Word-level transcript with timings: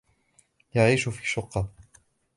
يعيش 0.75 1.09
في 1.09 1.27
شقة. 1.27 1.69